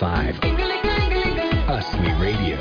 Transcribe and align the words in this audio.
Connect 0.00 0.42
FM 0.42 0.56
91.5. 0.56 1.78
Usly 1.78 2.10
Radio. 2.18 2.56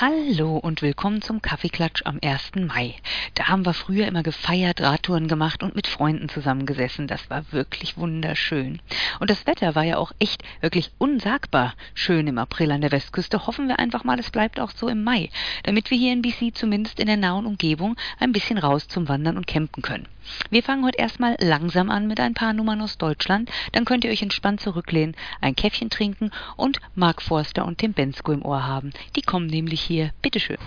Hallo 0.00 0.58
und 0.58 0.80
willkommen 0.80 1.22
zum 1.22 1.42
Kaffeeklatsch 1.42 2.02
am 2.04 2.20
1. 2.22 2.52
Mai. 2.54 2.94
Da 3.34 3.48
haben 3.48 3.66
wir 3.66 3.74
früher 3.74 4.06
immer 4.06 4.22
gefeiert, 4.22 4.80
Radtouren 4.80 5.26
gemacht 5.26 5.64
und 5.64 5.74
mit 5.74 5.88
Freunden 5.88 6.28
zusammengesessen. 6.28 7.08
Das 7.08 7.28
war 7.30 7.50
wirklich 7.50 7.96
wunderschön. 7.96 8.78
Und 9.18 9.28
das 9.28 9.44
Wetter 9.48 9.74
war 9.74 9.82
ja 9.82 9.96
auch 9.96 10.12
echt 10.20 10.44
wirklich 10.60 10.92
unsagbar 10.98 11.74
schön 11.94 12.28
im 12.28 12.38
April 12.38 12.70
an 12.70 12.80
der 12.80 12.92
Westküste. 12.92 13.48
Hoffen 13.48 13.66
wir 13.66 13.80
einfach 13.80 14.04
mal, 14.04 14.20
es 14.20 14.30
bleibt 14.30 14.60
auch 14.60 14.70
so 14.70 14.86
im 14.86 15.02
Mai, 15.02 15.30
damit 15.64 15.90
wir 15.90 15.98
hier 15.98 16.12
in 16.12 16.22
BC 16.22 16.54
zumindest 16.54 17.00
in 17.00 17.08
der 17.08 17.16
nahen 17.16 17.46
Umgebung 17.46 17.96
ein 18.20 18.30
bisschen 18.30 18.58
raus 18.58 18.86
zum 18.86 19.08
Wandern 19.08 19.36
und 19.36 19.48
campen 19.48 19.82
können. 19.82 20.06
Wir 20.50 20.62
fangen 20.62 20.84
heute 20.84 20.98
erstmal 20.98 21.36
langsam 21.40 21.90
an 21.90 22.06
mit 22.06 22.20
ein 22.20 22.34
paar 22.34 22.52
Nummern 22.52 22.80
aus 22.80 22.98
Deutschland. 22.98 23.50
Dann 23.72 23.84
könnt 23.84 24.04
ihr 24.04 24.10
euch 24.10 24.22
entspannt 24.22 24.60
zurücklehnen, 24.60 25.16
ein 25.40 25.56
Käffchen 25.56 25.90
trinken 25.90 26.30
und 26.56 26.80
Mark 26.94 27.22
Forster 27.22 27.64
und 27.66 27.78
Tim 27.78 27.92
Bensko 27.92 28.32
im 28.32 28.44
Ohr 28.44 28.66
haben. 28.66 28.92
Die 29.16 29.22
kommen 29.22 29.46
nämlich 29.46 29.80
hier. 29.80 30.12
Bitteschön. 30.22 30.58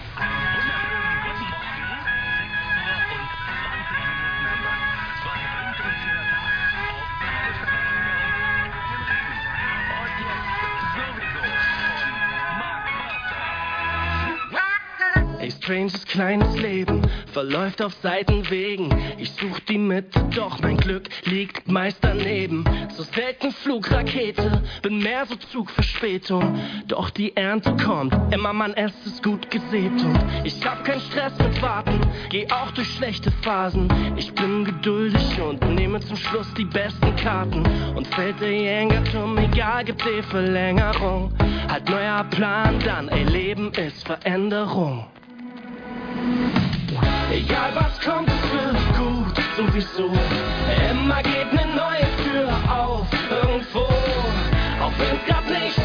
Stranges 15.61 16.05
kleines 16.05 16.57
Leben 16.57 17.01
verläuft 17.31 17.81
auf 17.83 17.93
Seitenwegen. 18.01 18.89
Ich 19.19 19.31
such 19.31 19.59
die 19.61 19.77
Mitte, 19.77 20.23
doch 20.35 20.59
mein 20.59 20.77
Glück 20.77 21.07
liegt 21.25 21.71
meist 21.71 21.99
daneben. 22.01 22.65
So 22.95 23.03
selten 23.03 23.51
Flugrakete, 23.51 24.63
bin 24.81 24.99
mehr 24.99 25.25
so 25.27 25.35
Zugverspätung. 25.35 26.59
Doch 26.87 27.11
die 27.11 27.35
Ernte 27.37 27.75
kommt, 27.77 28.13
immer 28.33 28.53
man 28.53 28.73
es 28.73 28.91
ist 29.05 29.21
gut 29.23 29.49
gesät 29.51 29.91
und 29.91 30.19
ich 30.43 30.65
hab 30.65 30.83
keinen 30.83 31.01
Stress 31.01 31.33
mit 31.37 31.61
Warten, 31.61 31.99
geh 32.29 32.47
auch 32.51 32.71
durch 32.71 32.87
schlechte 32.95 33.31
Phasen. 33.43 33.87
Ich 34.17 34.33
bin 34.33 34.65
geduldig 34.65 35.39
und 35.41 35.63
nehme 35.75 35.99
zum 35.99 36.17
Schluss 36.17 36.51
die 36.57 36.65
besten 36.65 37.15
Karten. 37.17 37.63
Und 37.95 38.07
fällt 38.07 38.41
der 38.41 38.51
Jängerturm, 38.51 39.37
egal, 39.37 39.85
gibt 39.85 40.03
die 40.03 40.23
Verlängerung. 40.23 41.31
Halt 41.69 41.87
neuer 41.87 42.23
Plan 42.25 42.79
dann, 42.83 43.09
ey, 43.09 43.23
Leben 43.23 43.71
ist 43.73 44.05
Veränderung. 44.05 45.05
Egal 47.31 47.71
was 47.75 47.99
kommt, 48.01 48.29
es 48.29 48.51
wird 48.51 48.97
gut, 48.97 49.35
sowieso. 49.57 50.11
Immer 50.91 51.21
geht 51.23 51.53
ne 51.53 51.65
neue 51.75 52.07
Tür 52.23 52.49
auf, 52.69 53.07
irgendwo. 53.29 53.85
Auch 54.81 54.91
wenn's 54.97 55.25
grad 55.27 55.49
nicht 55.49 55.80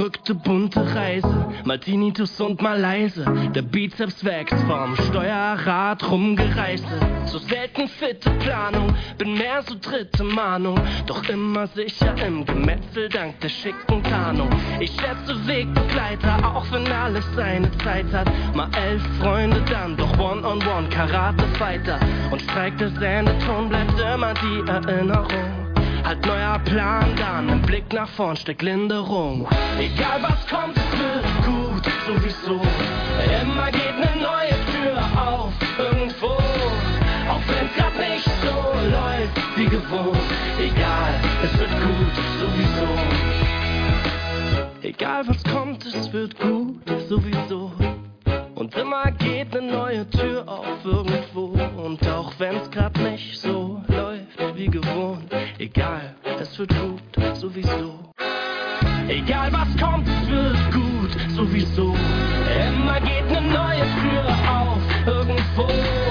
Verrückte 0.00 0.34
bunte 0.34 0.94
Reise, 0.94 1.46
mal 1.66 1.78
Tinnitus 1.78 2.40
und 2.40 2.62
mal 2.62 2.80
leise. 2.80 3.22
Der 3.54 3.60
Bizeps 3.60 4.24
wächst 4.24 4.56
vom 4.66 4.96
Steuerrad 4.96 6.10
rumgereiste. 6.10 6.88
So 7.26 7.36
selten 7.36 7.86
fitte 7.86 8.30
Planung, 8.40 8.94
bin 9.18 9.34
mehr 9.34 9.60
so 9.60 9.74
dritte 9.78 10.24
Mahnung. 10.24 10.80
Doch 11.04 11.28
immer 11.28 11.66
sicher 11.66 12.14
im 12.26 12.46
Gemetzel 12.46 13.10
dank 13.10 13.38
der 13.40 13.50
schicken 13.50 14.02
Tarnung. 14.04 14.48
Ich 14.80 14.90
schätze 14.92 15.36
Wegbegleiter, 15.46 16.56
auch 16.56 16.64
wenn 16.72 16.90
alles 16.90 17.26
seine 17.36 17.70
Zeit 17.84 18.10
hat. 18.10 18.26
Mal 18.56 18.70
elf 18.74 19.02
Freunde 19.20 19.62
dann, 19.70 19.98
doch 19.98 20.18
One-on-One, 20.18 20.88
Karate-Fighter. 20.88 22.00
Und 22.30 22.40
streikt 22.40 22.80
der 22.80 22.88
Sendeton, 22.92 23.68
bleibt 23.68 24.00
immer 24.00 24.32
die 24.32 24.66
Erinnerung. 24.66 25.69
Halt 26.04 26.26
neuer 26.26 26.58
Plan 26.64 27.14
dann, 27.16 27.48
im 27.48 27.62
Blick 27.62 27.92
nach 27.92 28.08
vorn 28.08 28.36
steckt 28.36 28.62
Linderung. 28.62 29.46
Egal 29.78 30.22
was 30.22 30.46
kommt, 30.48 30.76
es 30.76 30.98
wird 30.98 31.24
gut, 31.44 31.84
sowieso. 32.06 32.60
Immer 33.42 33.70
geht 33.70 33.98
ne 33.98 34.10
neue 34.20 34.56
Tür 34.72 34.98
auf, 35.20 35.52
irgendwo. 35.78 36.28
Auch 37.28 37.40
wenn's 37.46 37.74
grad 37.76 37.96
nicht 37.98 38.24
so 38.42 38.54
läuft 38.90 39.56
wie 39.56 39.66
gewohnt. 39.66 40.18
Egal, 40.58 41.14
es 41.44 41.58
wird 41.58 41.70
gut, 41.70 42.14
sowieso. 42.40 42.88
Egal 44.82 45.28
was 45.28 45.44
kommt, 45.44 45.84
es 45.86 46.12
wird 46.12 46.38
gut, 46.40 46.82
sowieso. 47.08 47.70
Und 48.54 48.74
immer 48.74 49.10
geht 49.12 49.54
ne 49.54 49.62
neue 49.62 50.08
Tür 50.10 50.48
auf 50.48 50.84
irgendwo. 50.84 51.56
Und 51.82 52.06
auch 52.08 52.32
wenn's 52.38 52.70
grad 52.70 52.98
nicht 52.98 53.38
so 53.38 53.69
wie 54.60 54.66
gewohnt. 54.66 55.32
Egal, 55.58 56.14
es 56.38 56.58
wird 56.58 56.70
gut, 56.78 57.36
sowieso. 57.36 57.98
Egal 59.08 59.50
was 59.52 59.70
kommt, 59.80 60.06
es 60.06 60.28
wird 60.28 60.72
gut, 60.72 61.12
sowieso. 61.34 61.94
Immer 62.68 63.00
geht 63.00 63.26
ne 63.30 63.40
neue 63.40 63.86
Tür 64.00 64.24
auf 64.48 64.82
irgendwo. 65.06 66.09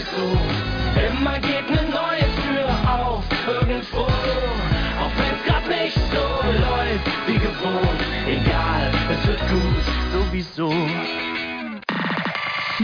Immer 0.00 1.38
geht 1.40 1.68
ne 1.68 1.82
neue 1.90 2.26
Tür 2.42 2.68
auf, 2.88 3.24
irgendwo. 3.46 4.00
Auch 4.00 5.12
wenn's 5.16 5.44
grad 5.46 5.68
nicht 5.68 5.94
so 5.94 6.24
läuft 6.58 7.06
wie 7.26 7.38
gewohnt. 7.38 8.00
Egal, 8.26 8.90
es 9.10 9.26
wird 9.26 9.40
gut, 9.48 9.84
sowieso. 10.12 10.72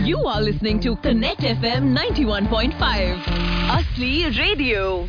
You 0.04 0.26
are 0.26 0.42
listening 0.42 0.78
to 0.80 0.94
Connect 0.96 1.40
FM 1.40 1.96
91.5. 1.96 3.16
Asli 3.70 4.26
Radio. 4.38 5.08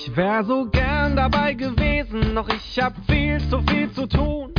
Ich 0.00 0.16
wär 0.16 0.44
so 0.44 0.66
gern 0.70 1.16
dabei 1.16 1.54
gewesen, 1.54 2.36
doch 2.36 2.48
ich 2.48 2.78
hab 2.80 2.94
viel 3.10 3.40
zu 3.50 3.60
viel 3.62 3.90
zu 3.90 4.06
tun. 4.06 4.52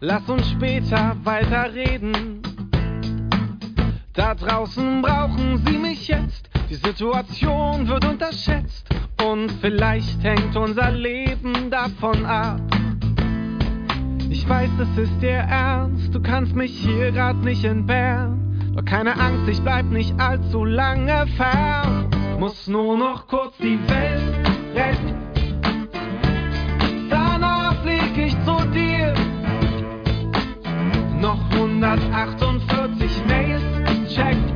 Lass 0.00 0.28
uns 0.28 0.50
später 0.50 1.16
weiterreden. 1.24 2.42
Da 4.12 4.34
draußen 4.34 5.00
brauchen 5.00 5.62
sie 5.64 5.78
mich 5.78 6.08
jetzt. 6.08 6.50
Die 6.68 6.74
Situation 6.74 7.88
wird 7.88 8.04
unterschätzt. 8.04 8.86
Und 9.24 9.50
vielleicht 9.62 10.22
hängt 10.22 10.54
unser 10.56 10.90
Leben 10.90 11.70
davon 11.70 12.26
ab. 12.26 12.60
Ich 14.28 14.46
weiß, 14.46 14.70
es 14.78 15.08
ist 15.08 15.22
dir 15.22 15.46
ernst, 15.48 16.14
du 16.14 16.20
kannst 16.20 16.54
mich 16.54 16.78
hier 16.78 17.12
grad 17.12 17.36
nicht 17.38 17.64
entbehren. 17.64 18.74
Doch 18.76 18.84
keine 18.84 19.18
Angst, 19.18 19.48
ich 19.48 19.62
bleib 19.62 19.86
nicht 19.86 20.20
allzu 20.20 20.66
lange 20.66 21.26
fern. 21.38 22.10
Muss 22.38 22.66
nur 22.66 22.98
noch 22.98 23.26
kurz 23.28 23.56
die 23.58 23.78
Welt 23.88 24.31
retten. 24.74 25.14
Danach 27.10 27.74
flieg 27.82 28.16
ich 28.16 28.36
zu 28.44 28.56
dir. 28.68 29.14
Noch 31.20 31.40
148 31.52 33.24
Mails 33.26 33.62
checkt. 34.08 34.52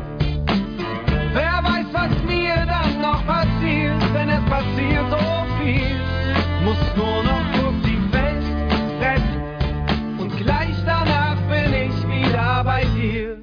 Wer 1.32 1.60
weiß, 1.62 1.86
was 1.92 2.22
mir 2.24 2.54
dann 2.66 3.00
noch 3.00 3.24
passiert, 3.26 4.02
denn 4.14 4.28
es 4.30 4.44
passiert 4.50 5.06
so 5.10 5.18
viel. 5.60 6.00
Muss 6.64 6.78
nur 6.96 7.22
noch 7.22 7.44
kurz 7.52 7.76
die 7.84 8.12
Welt 8.12 8.44
retten. 9.00 10.18
Und 10.18 10.36
gleich 10.36 10.76
danach 10.84 11.36
bin 11.48 11.72
ich 11.72 12.08
wieder 12.08 12.64
bei 12.64 12.84
dir. 12.96 13.36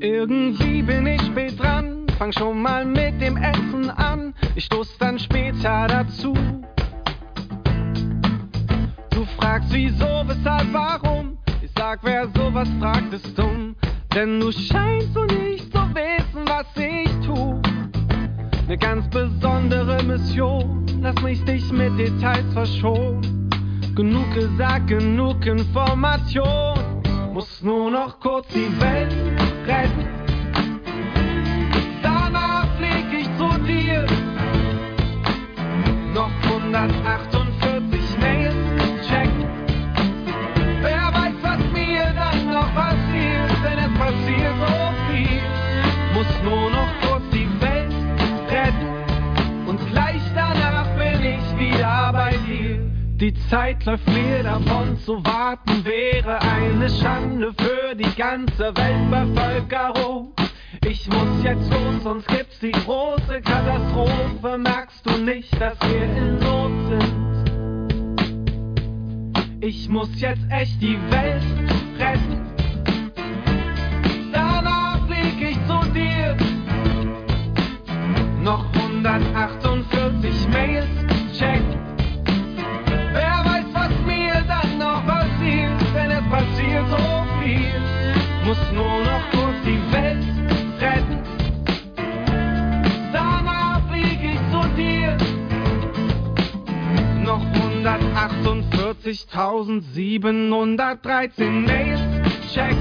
Irgendwie 0.00 0.82
bin 0.82 1.06
ich 1.06 1.20
spät 1.22 1.58
dran, 1.60 1.97
fang 2.18 2.32
schon 2.32 2.60
mal 2.60 2.84
mit 2.84 3.20
dem 3.20 3.36
Essen 3.36 3.90
an. 3.90 4.34
Ich 4.56 4.64
stoß 4.64 4.98
dann 4.98 5.18
später 5.18 5.86
dazu. 5.86 6.34
Du 9.10 9.24
fragst 9.36 9.72
wieso, 9.72 10.24
weshalb, 10.26 10.72
warum? 10.72 11.38
Ich 11.62 11.70
sag, 11.76 12.00
wer 12.02 12.28
sowas 12.34 12.68
fragt, 12.80 13.12
ist 13.12 13.38
dumm. 13.38 13.76
Denn 14.14 14.40
du 14.40 14.50
scheinst 14.50 15.14
so 15.14 15.24
nicht 15.24 15.72
zu 15.72 15.78
wissen, 15.94 16.44
was 16.46 16.66
ich 16.76 17.10
tu. 17.24 17.60
Ne 18.66 18.76
ganz 18.76 19.08
besondere 19.10 20.02
Mission, 20.02 20.86
lass 21.00 21.20
mich 21.22 21.44
dich 21.44 21.70
mit 21.70 21.96
Details 21.98 22.52
verschonen. 22.52 23.48
Genug 23.94 24.34
gesagt, 24.34 24.88
genug 24.88 25.46
Information. 25.46 26.78
Muss 27.32 27.62
nur 27.62 27.90
noch 27.90 28.18
kurz 28.18 28.48
die 28.48 28.80
Welt 28.80 29.14
retten. 29.66 30.17
148 36.74 38.18
Mails 38.20 38.54
checken. 39.08 39.46
Wer 40.82 41.12
weiß, 41.14 41.34
was 41.40 41.60
mir 41.72 42.12
dann 42.14 42.52
noch 42.52 42.74
passiert, 42.74 43.50
denn 43.64 43.78
es 43.78 43.98
passiert 43.98 44.54
so 44.60 44.92
viel. 45.08 45.40
Muss 46.12 46.26
nur 46.44 46.70
noch 46.70 46.88
kurz 47.00 47.22
die 47.32 47.48
Welt 47.62 47.94
retten. 48.50 49.66
Und 49.66 49.80
gleich 49.90 50.20
danach 50.34 50.88
bin 50.98 51.24
ich 51.24 51.58
wieder 51.58 52.12
bei 52.12 52.36
dir. 52.46 52.80
Die 53.16 53.34
Zeit 53.48 53.86
läuft 53.86 54.06
mir 54.06 54.42
davon, 54.42 54.98
zu 54.98 55.24
warten 55.24 55.84
wäre 55.86 56.38
eine 56.42 56.90
Schande 56.90 57.54
für 57.54 57.94
die 57.94 58.14
ganze 58.14 58.76
Weltbevölkerung. 58.76 60.34
Ich 60.86 61.08
muss 61.08 61.42
jetzt 61.42 61.70
los, 61.70 62.02
sonst 62.02 62.26
gibt's 62.28 62.58
die 62.60 62.72
große 62.72 63.40
Katastrophe. 63.42 64.58
Merkst 64.58 65.04
du 65.04 65.18
nicht, 65.18 65.52
dass 65.60 65.76
wir 65.80 66.04
in 66.04 66.38
Not 66.38 66.72
sind? 66.88 67.28
Ich 69.60 69.88
muss 69.88 70.08
jetzt 70.20 70.44
echt 70.50 70.80
die 70.80 70.98
Welt 71.10 71.42
retten. 71.98 72.46
Danach 74.32 75.06
flieg 75.06 75.50
ich 75.50 75.58
zu 75.66 75.90
dir. 75.92 76.36
Noch 78.42 78.64
148 78.72 80.48
Mails 80.48 80.86
checken. 81.36 81.76
Wer 83.12 83.44
weiß, 83.44 83.66
was 83.74 83.90
mir 84.06 84.44
dann 84.46 84.78
noch 84.78 85.04
passiert, 85.04 85.72
denn 85.94 86.10
es 86.12 86.24
passiert 86.30 86.88
so 86.88 87.26
viel. 87.42 87.80
Muss 88.44 88.72
nur 88.72 89.00
noch 89.04 89.30
kurz 89.32 89.56
die 89.66 89.92
Welt 89.92 90.27
148.713 99.08 101.66
Mails 101.66 102.00
checken. 102.52 102.76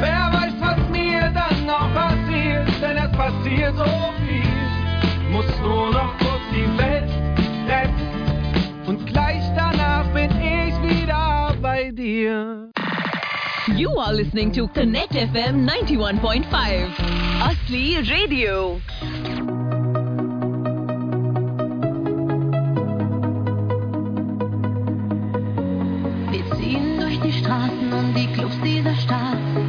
Wer 0.00 0.32
weiß, 0.32 0.54
was 0.60 0.78
mir 0.90 1.30
dann 1.34 1.66
noch 1.66 1.92
passiert, 1.92 2.66
denn 2.80 2.96
es 2.96 3.12
passiert 3.12 3.76
so 3.76 3.84
viel. 4.24 4.42
Muss 5.30 5.44
nur 5.60 5.90
noch 5.90 6.16
kurz 6.18 6.40
die 6.52 6.78
Welt 6.78 7.10
retten. 7.68 8.08
Und 8.86 9.06
gleich 9.06 9.42
danach 9.54 10.06
bin 10.14 10.30
ich 10.40 10.74
wieder 10.82 11.54
bei 11.60 11.90
dir. 11.90 12.70
You 13.76 13.98
are 13.98 14.14
listening 14.14 14.50
to 14.52 14.66
Connect 14.68 15.12
FM 15.12 15.68
91.5. 15.68 16.88
Asli 17.42 17.98
Radio. 17.98 18.80
Und 28.00 28.14
die 28.14 28.26
Clubs 28.32 28.56
dieser 28.64 28.94
Stadt. 28.94 29.59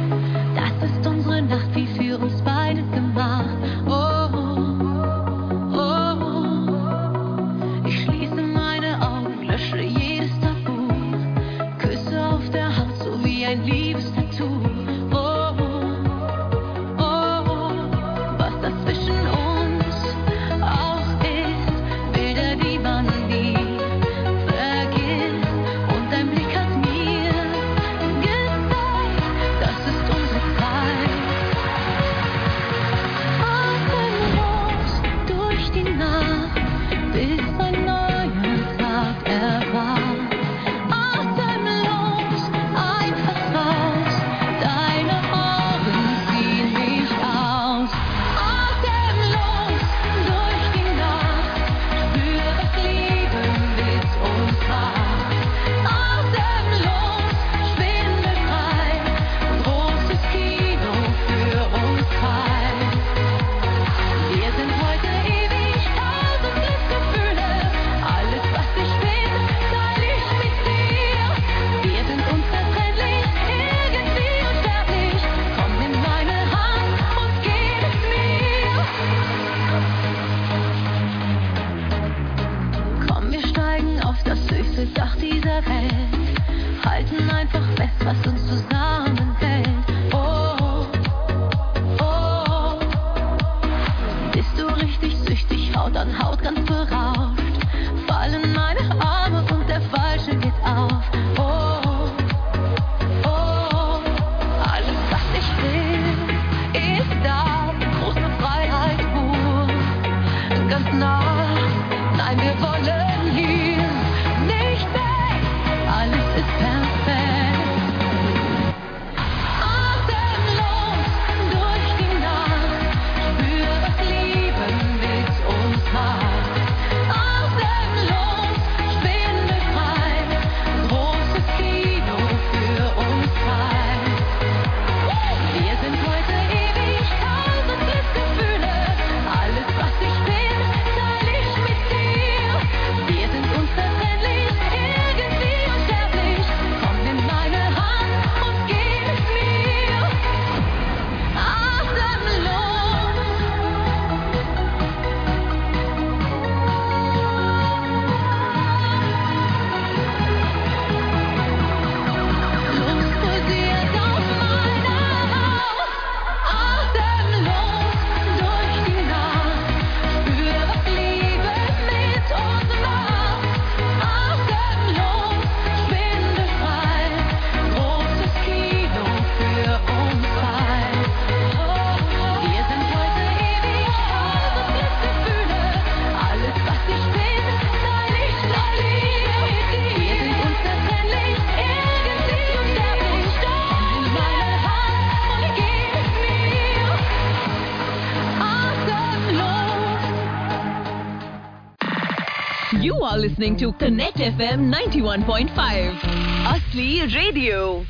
Listening 203.42 203.58
to 203.58 203.72
Connect 203.76 204.18
FM 204.18 204.72
91.5. 204.72 205.98
Asli 206.46 207.12
Radio. 207.12 207.84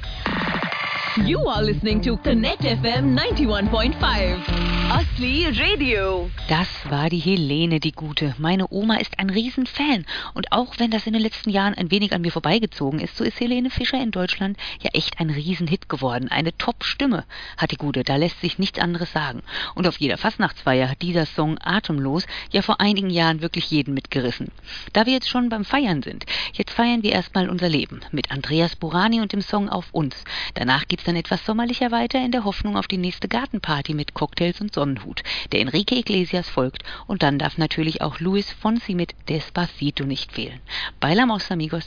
You 1.27 1.47
are 1.47 1.61
listening 1.61 2.01
to 2.01 2.17
Connect 2.17 2.63
FM 2.63 3.15
91.5. 3.15 4.82
Asli 4.93 5.47
Radio. 5.47 6.31
Das 6.51 6.69
war 6.91 7.09
die 7.09 7.19
Helene, 7.19 7.81
die 7.81 7.93
Gute. 7.93 8.35
Meine 8.37 8.71
Oma 8.71 8.97
ist 8.97 9.19
ein 9.19 9.31
Riesenfan. 9.31 10.05
Und 10.35 10.53
auch 10.53 10.75
wenn 10.77 10.91
das 10.91 11.07
in 11.07 11.15
den 11.15 11.23
letzten 11.23 11.49
Jahren 11.49 11.73
ein 11.73 11.91
wenig 11.91 12.13
an 12.13 12.21
mir 12.21 12.31
vorbeigezogen 12.31 13.01
ist, 13.01 13.17
so 13.17 13.25
ist 13.25 13.41
Helene 13.41 13.71
Fischer 13.71 14.03
in 14.03 14.11
Deutschland 14.11 14.59
ja 14.83 14.91
echt 14.93 15.19
ein 15.19 15.31
Riesenhit 15.31 15.89
geworden. 15.89 16.29
Eine 16.29 16.55
Top-Stimme 16.59 17.25
hat 17.57 17.71
die 17.71 17.79
Gute. 17.79 18.05
Da 18.05 18.17
lässt 18.17 18.43
sich 18.43 18.59
nichts 18.59 18.79
anderes 18.79 19.11
sagen. 19.13 19.43
Und 19.75 19.87
auf 19.87 19.97
jeder 19.97 20.19
Fastnachtsfeier 20.19 20.91
hat 20.91 21.01
dieser 21.01 21.25
Song 21.25 21.57
Atemlos 21.59 22.27
ja 22.51 22.61
vor 22.61 22.83
einigen 22.83 23.09
Jahren 23.09 23.41
wirklich 23.41 23.71
jeden 23.71 23.95
mitgerissen. 23.95 24.49
Da 24.93 25.07
wir 25.07 25.15
jetzt 25.15 25.31
schon 25.31 25.49
beim 25.49 25.65
Feiern 25.65 26.03
sind, 26.03 26.27
jetzt 26.53 26.75
feiern 26.75 27.03
wir 27.03 27.13
erstmal 27.13 27.49
unser 27.49 27.71
Leben 27.71 28.01
mit 28.11 28.31
Andreas 28.31 28.77
Burani 28.77 29.23
und 29.23 29.33
dem 29.33 29.41
Song 29.41 29.71
Auf 29.71 29.87
uns. 29.93 30.17
Danach 30.53 30.87
geht's 30.87 31.05
dann 31.05 31.17
etwas 31.17 31.47
sommerlicher 31.47 31.91
weiter 31.93 32.23
in 32.23 32.31
der 32.31 32.45
Hoffnung 32.45 32.77
auf 32.77 32.89
die 32.89 32.99
nächste 32.99 33.29
Gartenparty 33.29 33.95
mit 33.95 34.13
Cocktails 34.13 34.61
und 34.61 34.82
Sonnenhut. 34.83 35.23
Der 35.53 35.61
Enrique 35.61 35.93
Iglesias 35.93 36.49
folgt 36.49 36.83
und 37.07 37.23
dann 37.23 37.39
darf 37.39 37.57
natürlich 37.57 38.03
auch 38.03 38.19
Luis 38.19 38.51
Fonsi 38.51 38.95
mit 38.95 39.15
Despacito 39.29 40.05
nicht 40.05 40.33
fehlen. 40.33 40.59
Bailamos 40.99 41.53
amigos. 41.53 41.87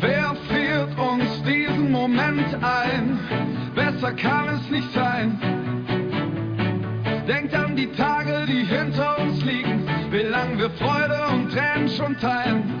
Wer 0.00 0.36
führt 0.48 0.98
uns 0.98 1.42
diesen 1.42 1.92
Moment 1.92 2.54
ein? 2.62 3.18
Besser 3.74 4.12
kann 4.12 4.48
es 4.48 4.70
nicht 4.70 4.90
sein. 4.94 5.38
Denkt 7.28 7.54
an 7.54 7.76
die 7.76 7.92
Tage, 7.92 8.46
die 8.48 8.64
hinter 8.64 9.18
uns 9.18 9.44
liegen, 9.44 9.86
wie 10.10 10.22
lang 10.22 10.56
wir 10.56 10.70
Freude 10.70 11.26
und 11.30 11.52
Tränen 11.52 11.90
schon 11.90 12.18
teilen. 12.18 12.77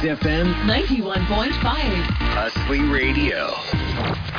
FM 0.00 0.54
91.5. 0.64 1.50
Hustling 2.32 2.90
Radio. 2.90 4.29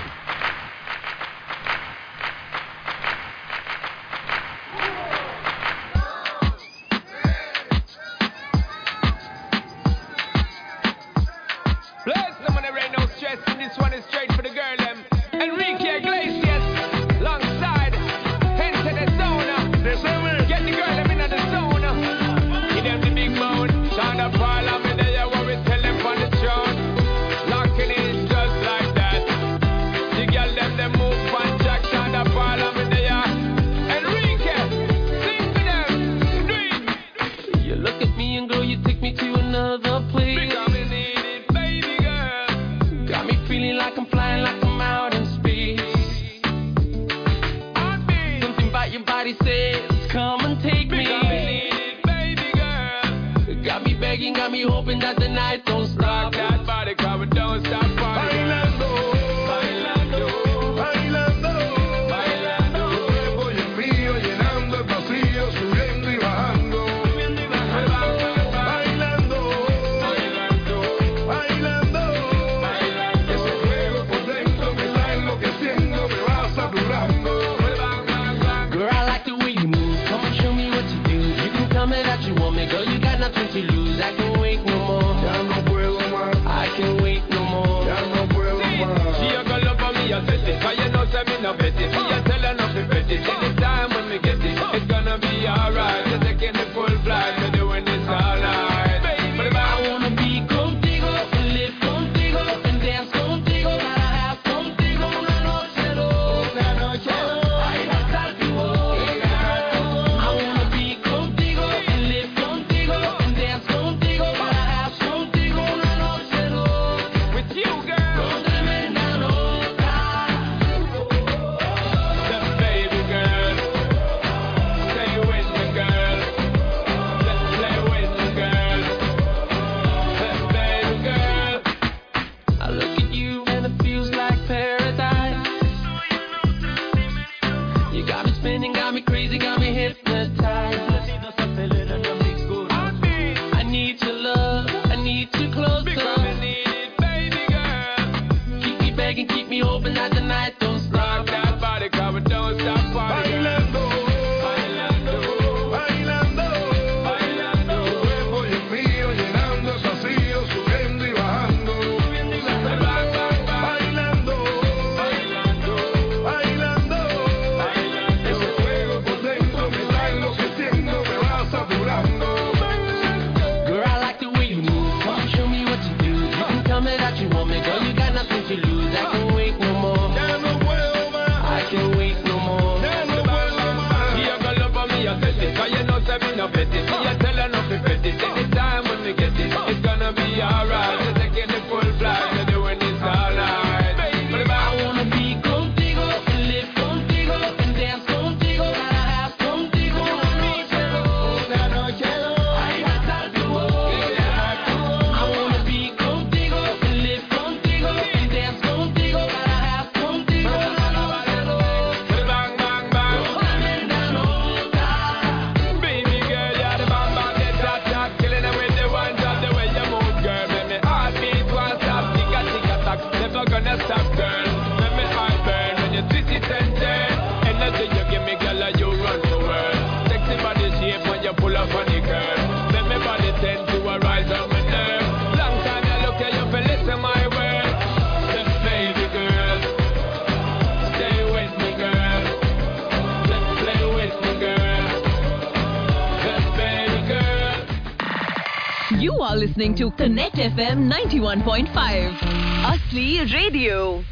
Listening 249.61 249.77
to 249.77 249.95
Connect 249.95 250.35
FM 250.37 250.89
91.5. 250.91 252.17
Asli 252.65 253.31
Radio. 253.31 254.03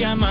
llama 0.00 0.29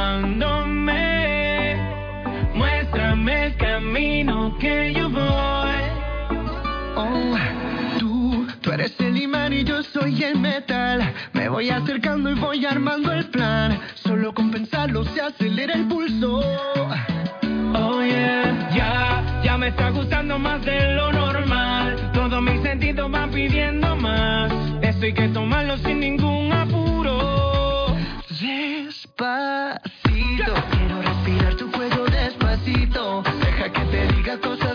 gatos 34.29 34.68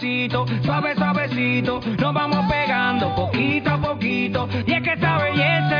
pasito 0.00 0.46
suave, 0.64 0.94
suavecito, 0.94 1.80
nos 1.98 2.14
vamos 2.14 2.50
pegando 2.50 3.14
poquito 3.14 3.70
a 3.70 3.78
poquito. 3.78 4.48
Y 4.66 4.72
es 4.72 4.82
que 4.82 4.92
esta 4.92 5.18
belleza 5.18 5.79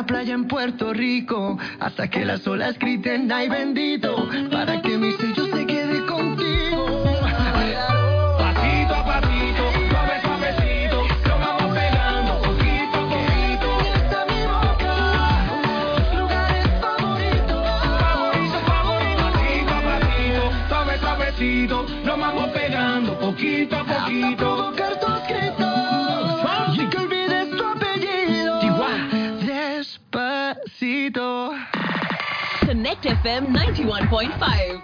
una 0.00 0.06
playa 0.06 0.32
en 0.32 0.48
Puerto 0.48 0.94
Rico 0.94 1.58
hasta 1.78 2.08
que 2.08 2.24
las 2.24 2.46
olas 2.46 2.78
griten 2.78 3.30
ay 3.30 3.50
bendito 3.50 4.26
para 4.50 4.80
que 4.80 4.96
mi 4.96 5.12
sello 5.12 5.44
se 5.54 5.66
quede 5.66 6.06
contigo. 6.06 7.04
Pasito 8.38 8.94
a 8.94 9.04
pasito, 9.04 9.62
suave, 9.90 10.20
suavecito, 10.22 11.02
nos 11.28 11.38
vamos 11.38 11.76
pegando 11.76 12.40
poquito 12.40 12.96
a 12.96 13.04
poquito. 13.10 13.68
Hasta 13.92 14.24
mi 14.24 14.42
boca 14.46 14.94
tus 15.98 16.18
lugares 16.18 16.66
favoritos. 16.80 17.60
Favorito, 18.00 18.58
favorito, 18.70 19.20
pasito 19.20 19.74
a 19.74 19.82
pasito, 19.84 20.42
suave, 20.68 20.98
suavecito, 20.98 21.86
nos 22.04 22.18
vamos 22.18 22.48
pegando 22.52 23.18
poquito 23.18 23.76
a 23.76 23.84
poquito. 23.84 24.79
FM 33.22 33.54
91.5. 33.54 34.80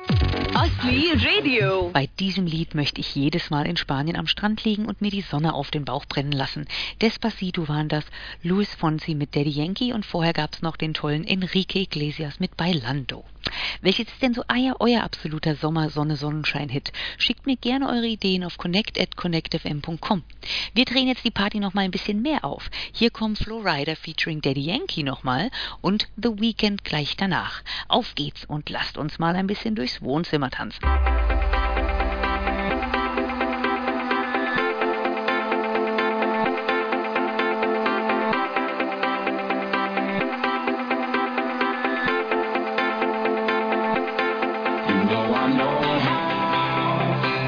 Asli 0.54 1.12
Radio. 1.14 1.90
Bei 1.94 2.06
diesem 2.18 2.44
Lied 2.44 2.74
möchte 2.74 3.00
ich 3.00 3.14
jedes 3.14 3.48
Mal 3.48 3.66
in 3.66 3.78
Spanien 3.78 4.16
am 4.16 4.26
Strand 4.26 4.62
liegen 4.62 4.84
und 4.84 5.00
mir 5.00 5.10
die 5.10 5.22
Sonne 5.22 5.54
auf 5.54 5.70
den 5.70 5.86
Bauch 5.86 6.04
brennen 6.04 6.32
lassen. 6.32 6.66
Despacito 7.00 7.66
waren 7.68 7.88
das, 7.88 8.04
Luis 8.42 8.74
Fonsi 8.74 9.14
mit 9.14 9.34
Daddy 9.34 9.48
Yankee 9.48 9.94
und 9.94 10.04
vorher 10.04 10.34
gab's 10.34 10.60
noch 10.60 10.76
den 10.76 10.92
tollen 10.92 11.24
Enrique 11.24 11.76
Iglesias 11.76 12.38
mit 12.38 12.58
Bailando. 12.58 13.24
Welches 13.80 14.08
ist 14.08 14.22
denn 14.22 14.34
so 14.34 14.42
euer, 14.48 14.76
euer 14.80 15.02
absoluter 15.02 15.54
Sommer-Sonne-Sonnenschein-Hit? 15.54 16.92
Schickt 17.18 17.46
mir 17.46 17.56
gerne 17.56 17.88
eure 17.88 18.06
Ideen 18.06 18.44
auf 18.44 18.58
connect 18.58 19.00
at 19.00 19.16
connectfm.com. 19.16 20.22
Wir 20.74 20.84
drehen 20.84 21.08
jetzt 21.08 21.24
die 21.24 21.30
Party 21.30 21.60
noch 21.60 21.74
mal 21.74 21.82
ein 21.82 21.90
bisschen 21.90 22.22
mehr 22.22 22.44
auf. 22.44 22.70
Hier 22.92 23.10
kommen 23.10 23.36
Flowrider 23.36 23.96
featuring 23.96 24.40
Daddy 24.40 24.62
Yankee 24.62 25.02
nochmal 25.02 25.50
und 25.80 26.08
The 26.16 26.40
Weeknd 26.40 26.84
gleich 26.84 27.16
danach. 27.16 27.62
Auf 27.88 28.14
geht's 28.14 28.44
und 28.44 28.70
lasst 28.70 28.98
uns 28.98 29.18
mal 29.18 29.36
ein 29.36 29.46
bisschen 29.46 29.74
durchs 29.74 30.02
Wohnzimmer 30.02 30.50
tanzen. 30.50 30.84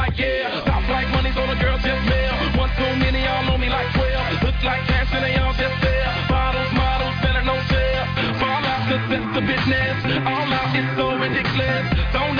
like 0.00 0.16
yeah. 0.18 0.64
Top 0.64 0.88
like 0.88 1.08
money's 1.12 1.34
so 1.34 1.44
the 1.46 1.56
girls 1.60 1.82
just 1.84 2.02
mail. 2.08 2.32
One 2.56 2.72
too 2.76 2.92
many, 3.04 3.20
y'all 3.20 3.44
know 3.44 3.58
me 3.58 3.68
like 3.68 3.88
12. 3.92 4.44
Look 4.44 4.58
like 4.64 4.82
cash 4.88 5.12
and 5.12 5.24
they 5.24 5.36
all 5.36 5.52
just 5.52 5.76
there. 5.84 6.08
Bottles, 6.28 6.72
models, 6.72 7.16
better 7.20 7.44
no 7.44 7.56
share. 7.68 8.04
Fall 8.40 8.64
out, 8.72 8.82
cause 8.88 9.04
that's 9.12 9.28
the 9.36 9.42
business. 9.44 9.96
All 10.24 10.52
out, 10.58 10.72
it's 10.78 10.90
so 10.96 11.06
ridiculous. 11.20 11.84
Don't 12.16 12.39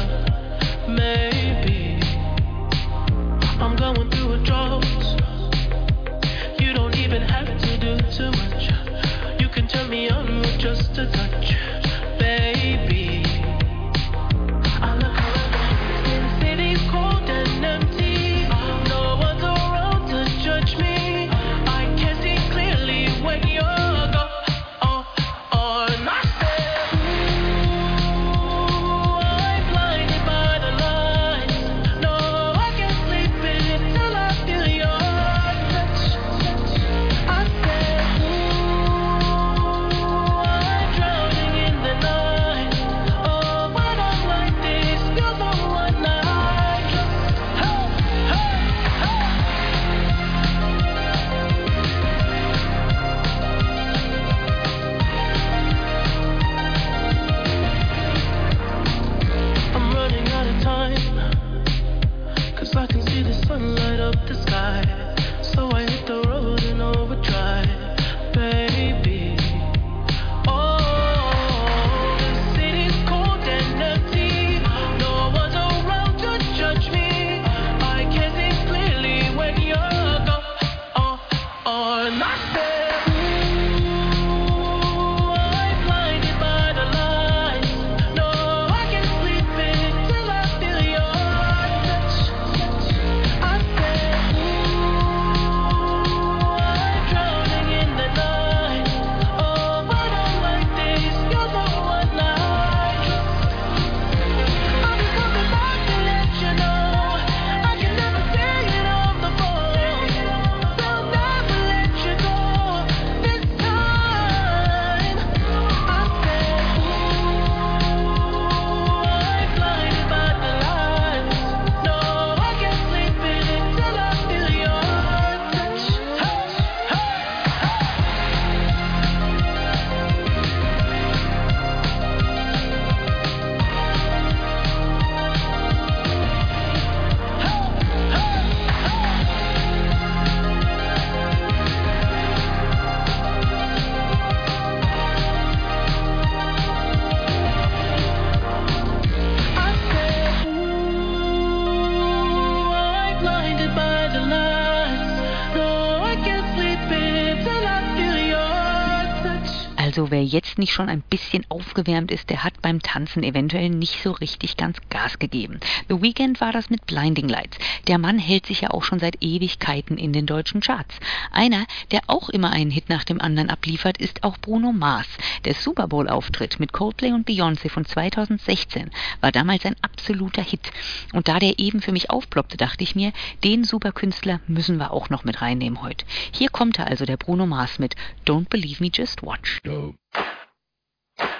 jetzt 160.31 160.57
nicht 160.57 160.73
schon 160.73 160.89
ein 160.89 161.01
bisschen 161.01 161.45
aufgewärmt 161.49 162.11
ist, 162.11 162.29
der 162.29 162.43
hat 162.43 162.61
beim 162.61 162.81
Tanzen 162.81 163.23
eventuell 163.23 163.69
nicht 163.69 164.01
so 164.01 164.11
richtig 164.11 164.57
ganz 164.57 164.77
Gas 164.89 165.19
gegeben. 165.19 165.59
The 165.89 166.01
Weeknd 166.01 166.41
war 166.41 166.51
das 166.51 166.69
mit 166.69 166.85
Blinding 166.85 167.27
Lights. 167.27 167.57
Der 167.87 167.97
Mann 167.97 168.17
hält 168.17 168.45
sich 168.45 168.61
ja 168.61 168.71
auch 168.71 168.83
schon 168.83 168.99
seit 168.99 169.21
Ewigkeiten 169.21 169.97
in 169.97 170.13
den 170.13 170.25
deutschen 170.25 170.61
Charts. 170.61 170.95
Einer, 171.31 171.65
der 171.91 172.01
auch 172.07 172.29
immer 172.29 172.51
einen 172.51 172.71
Hit 172.71 172.89
nach 172.89 173.03
dem 173.03 173.21
anderen 173.21 173.49
abliefert, 173.49 173.97
ist 173.97 174.23
auch 174.23 174.37
Bruno 174.37 174.71
Mars. 174.71 175.07
Der 175.45 175.53
Super 175.53 175.87
Bowl-Auftritt 175.87 176.59
mit 176.59 176.73
Coldplay 176.73 177.11
und 177.11 177.27
Beyoncé 177.27 177.69
von 177.69 177.85
2016 177.85 178.91
war 179.19 179.31
damals 179.31 179.65
ein 179.65 179.75
absoluter 179.81 180.41
Hit. 180.41 180.71
Und 181.13 181.27
da 181.27 181.39
der 181.39 181.59
eben 181.59 181.81
für 181.81 181.91
mich 181.91 182.09
aufploppte, 182.09 182.57
dachte 182.57 182.83
ich 182.83 182.95
mir, 182.95 183.11
den 183.43 183.63
Superkünstler 183.63 184.39
müssen 184.47 184.77
wir 184.77 184.91
auch 184.91 185.09
noch 185.09 185.23
mit 185.23 185.41
reinnehmen 185.41 185.81
heute. 185.81 186.05
Hier 186.31 186.49
kommt 186.49 186.79
er 186.79 186.87
also, 186.87 187.05
der 187.05 187.17
Bruno 187.17 187.45
Mars 187.45 187.79
mit 187.79 187.95
Don't 188.25 188.49
Believe 188.49 188.83
Me, 188.83 188.89
Just 188.93 189.23
Watch. 189.23 189.61
Dope. 189.63 190.00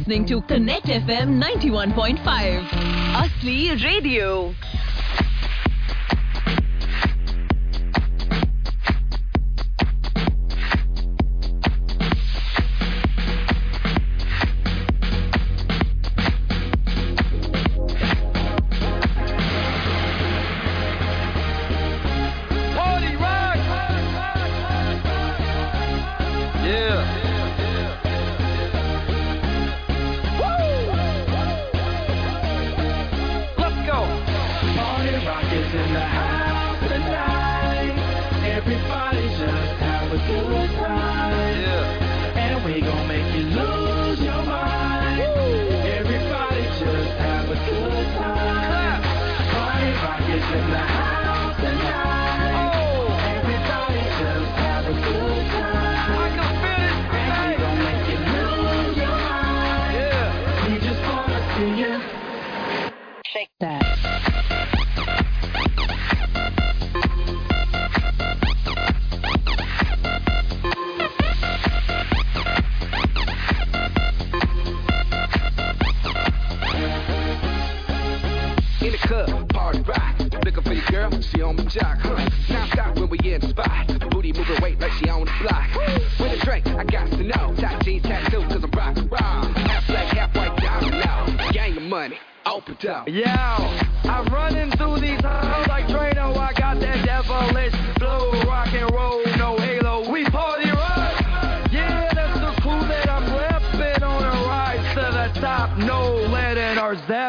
listening 0.00 0.24
to 0.24 0.40
Connect 0.42 0.86
FM 0.86 1.42
91.5. 1.42 2.64
Asli 3.12 3.84
Radio. 3.84 4.54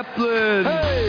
Zeppelin. 0.02 0.66
Hey! 0.66 1.02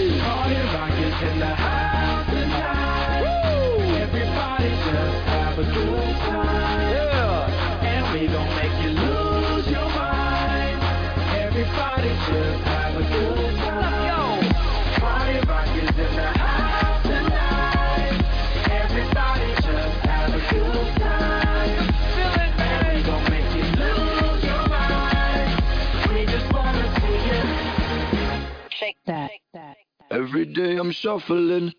okay, 30.62 30.76
I'm 30.76 30.90
shuffling. 30.90 31.72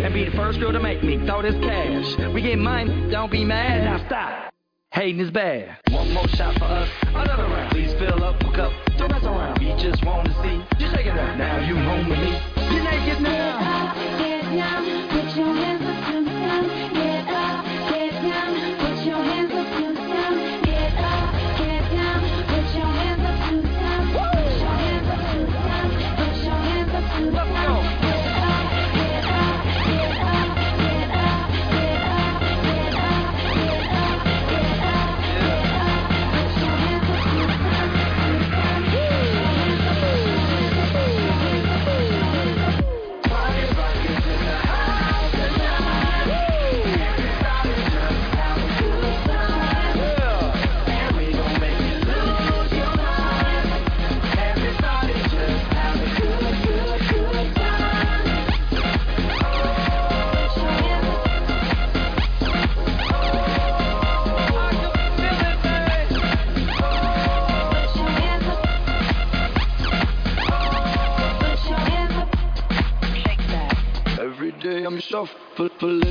and 0.00 0.14
be 0.14 0.24
the 0.24 0.30
first 0.36 0.60
girl 0.60 0.72
to 0.72 0.78
make 0.78 1.02
me 1.02 1.18
throw 1.26 1.42
this 1.42 1.54
cash. 1.56 2.16
We 2.32 2.40
get 2.40 2.58
mine, 2.58 3.10
don't 3.10 3.32
be 3.32 3.44
mad, 3.44 3.84
now 3.84 4.06
stop. 4.06 4.54
Hating 4.92 5.20
is 5.20 5.30
bad. 5.30 5.76
One 5.90 6.12
more 6.14 6.28
shot 6.28 6.56
for 6.56 6.64
us, 6.64 6.88
another 7.02 7.44
round. 7.44 7.72
Please 7.72 7.92
fill 7.94 8.22
up, 8.22 8.40
a 8.42 8.52
cup 8.52 8.87
just 9.78 10.04
wanna 10.04 10.34
see 10.42 10.84
you 10.84 10.90
shake 10.90 11.06
it 11.06 11.16
out. 11.16 11.38
Now 11.38 11.58
you 11.60 11.76
home 11.76 12.08
with 12.08 12.18
me. 12.18 12.74
You're 12.74 12.82
naked 12.82 13.22
now. 13.22 13.67
Put, 75.58 75.76
put, 75.80 76.07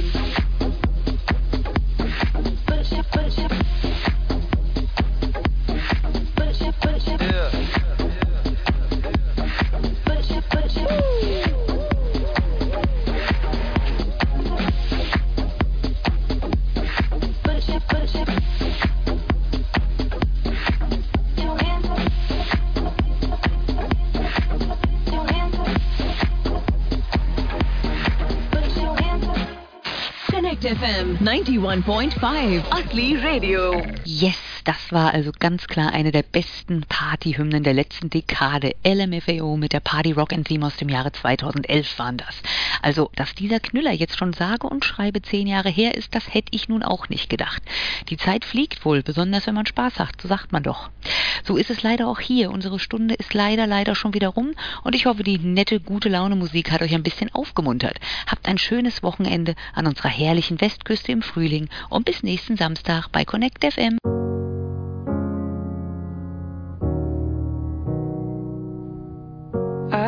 91.5 31.47 32.65
Asli 32.71 33.15
Radio. 33.23 33.81
Yes, 34.03 34.35
das 34.67 34.91
war 34.91 35.13
also 35.13 35.31
ganz 35.39 35.67
klar 35.67 35.93
eine 35.93 36.11
der 36.11 36.23
besten 36.23 36.81
Partyhymnen 36.81 37.63
der 37.63 37.73
letzten 37.73 38.09
Dekade. 38.09 38.75
LMFAO 38.85 39.55
mit 39.55 39.71
der 39.71 39.79
Party 39.79 40.11
Rock 40.11 40.33
and 40.33 40.45
Theme 40.45 40.65
aus 40.65 40.75
dem 40.75 40.89
Jahre 40.89 41.13
2011 41.13 41.97
waren 41.97 42.17
das. 42.17 42.35
Also, 42.81 43.09
dass 43.15 43.33
dieser 43.33 43.61
Knüller 43.61 43.93
jetzt 43.93 44.17
schon 44.17 44.33
sage 44.33 44.67
und 44.67 44.83
schreibe 44.83 45.21
zehn 45.21 45.47
Jahre 45.47 45.69
her 45.69 45.95
ist, 45.95 46.13
das 46.13 46.33
hätte 46.33 46.49
ich 46.51 46.67
nun 46.67 46.83
auch 46.83 47.07
nicht 47.07 47.29
gedacht. 47.29 47.63
Die 48.09 48.17
Zeit 48.17 48.43
fliegt 48.43 48.83
wohl, 48.83 49.03
besonders 49.03 49.47
wenn 49.47 49.55
man 49.55 49.65
Spaß 49.65 49.99
hat, 49.99 50.21
so 50.21 50.27
sagt 50.27 50.51
man 50.51 50.63
doch. 50.63 50.89
So 51.45 51.55
ist 51.55 51.69
es 51.69 51.81
leider 51.81 52.09
auch 52.09 52.19
hier. 52.19 52.51
Unsere 52.51 52.77
Stunde 52.77 53.15
ist 53.15 53.33
leider, 53.33 53.67
leider 53.67 53.95
schon 53.95 54.13
wieder 54.13 54.29
rum 54.29 54.51
und 54.83 54.95
ich 54.95 55.05
hoffe, 55.05 55.23
die 55.23 55.37
nette, 55.39 55.79
gute 55.79 56.09
Laune 56.09 56.35
Musik 56.35 56.71
hat 56.71 56.81
euch 56.81 56.93
ein 56.93 57.03
bisschen 57.03 57.33
aufgemuntert. 57.33 58.01
Habt 58.29 58.49
ein 58.49 58.57
schönes 58.57 59.01
Wochenende 59.01 59.55
an 59.73 59.87
unserer 59.87 60.09
herrlichen 60.09 60.59
Westküste 60.59 61.13
im 61.13 61.21
Frühling 61.21 61.69
und 61.89 62.03
bis 62.03 62.21
nächsten 62.21 62.57
Samstag 62.57 63.07
bei 63.13 63.23
Connect 63.23 63.63
FM. 63.63 63.97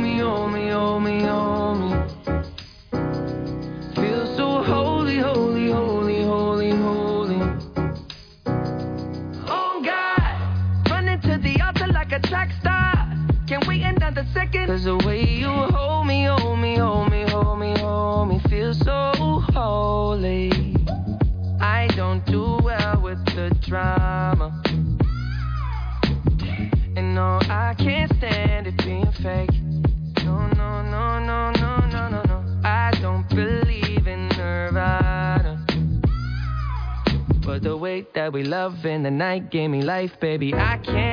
gave 39.51 39.69
me 39.69 39.81
life, 39.81 40.19
baby. 40.19 40.53
I 40.53 40.77
can't 40.77 41.10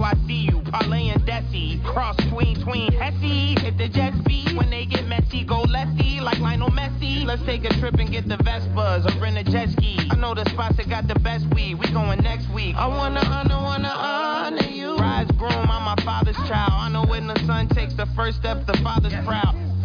how 0.00 0.10
I 0.10 0.26
see 0.26 0.48
you. 0.50 0.60
Parlay 0.70 1.08
and 1.08 1.22
Desi, 1.22 1.82
cross 1.84 2.16
tween 2.28 2.60
tween 2.62 2.92
Hesse. 2.92 3.60
Hit 3.60 3.78
the 3.78 3.88
jet 3.88 4.14
speed 4.20 4.56
when 4.56 4.70
they 4.70 4.86
get 4.86 5.06
messy, 5.06 5.44
go 5.44 5.60
lefty 5.62 6.20
like 6.20 6.38
Lionel 6.38 6.70
Messi. 6.70 7.24
Let's 7.24 7.42
take 7.42 7.64
a 7.64 7.68
trip 7.80 7.94
and 7.94 8.10
get 8.10 8.28
the 8.28 8.36
Vespas 8.36 9.04
or 9.04 9.20
rent 9.20 9.36
a 9.36 9.44
jet 9.44 9.70
ski. 9.70 10.08
I 10.10 10.16
know 10.16 10.34
the 10.34 10.48
spots 10.50 10.76
that 10.76 10.88
got 10.88 11.08
the 11.08 11.18
best 11.20 11.46
weed. 11.54 11.74
We 11.74 11.90
going 11.92 12.22
next 12.22 12.48
week. 12.50 12.76
I 12.76 12.86
wanna 12.86 13.20
honor, 13.20 13.56
wanna 13.56 13.88
honor 13.88 14.68
you. 14.68 14.96
Rise 14.96 15.30
groom, 15.32 15.70
I'm 15.70 15.84
my 15.84 15.96
father's 16.04 16.36
child. 16.48 16.72
I 16.72 16.88
know 16.88 17.04
when 17.04 17.26
the 17.26 17.38
son 17.46 17.68
takes 17.68 17.94
the 17.94 18.06
first 18.16 18.38
step, 18.38 18.66
the 18.66 18.76
father's 18.78 19.14
proud. 19.24 19.69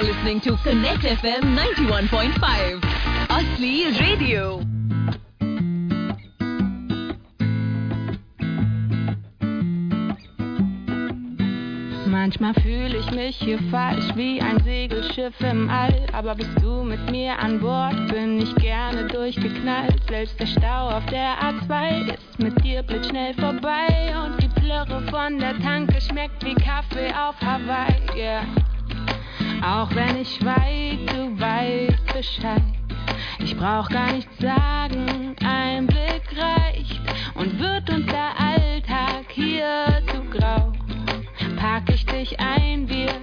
are 0.00 0.04
listening 0.04 0.40
to 0.40 0.56
Connect 0.62 1.02
FM 1.02 1.56
91.5. 1.56 2.80
Asli 3.28 3.84
Radio. 4.00 4.62
Manchmal 12.06 12.54
fühle 12.54 12.98
ich 12.98 13.10
mich 13.10 13.36
hier 13.36 13.58
falsch 13.70 14.04
wie 14.14 14.40
ein 14.40 14.62
Segelschiff 14.64 15.38
im 15.40 15.68
All. 15.68 16.06
Aber 16.12 16.34
bist 16.34 16.50
du 16.60 16.82
mit 16.82 17.10
mir 17.10 17.38
an 17.38 17.60
Bord, 17.60 18.08
bin 18.08 18.40
ich 18.40 18.54
gerne 18.56 19.06
durchgeknallt. 19.06 20.00
Selbst 20.08 20.38
der 20.40 20.46
Stau 20.46 20.90
auf 20.96 21.04
der 21.06 21.36
A2 21.42 22.14
ist 22.14 22.38
mit 22.38 22.64
dir 22.64 22.82
blitzschnell 22.82 23.34
vorbei. 23.34 24.14
Und 24.24 24.42
die 24.42 24.60
Plörre 24.60 25.02
von 25.10 25.38
der 25.38 25.58
Tanke 25.60 26.00
schmeckt 26.00 26.44
wie 26.44 26.54
Kaffee 26.54 27.12
auf 27.12 27.38
Hawaii. 27.40 28.00
Yeah. 28.16 28.69
Auch 29.62 29.94
wenn 29.94 30.16
ich 30.22 30.42
weiß, 30.42 30.98
du 31.06 31.38
weißt 31.38 32.06
Bescheid. 32.14 32.62
Ich 33.38 33.56
brauch 33.56 33.88
gar 33.88 34.12
nichts 34.12 34.38
sagen, 34.38 35.36
ein 35.44 35.86
Blick 35.86 36.22
reicht. 36.36 37.00
Und 37.34 37.58
wird 37.58 37.90
uns 37.90 38.06
der 38.06 38.38
Alltag 38.38 39.26
hier 39.28 40.02
zu 40.06 40.22
grau, 40.38 40.72
pack 41.56 41.90
ich 41.90 42.06
dich 42.06 42.38
ein, 42.40 42.88
wir 42.88 43.19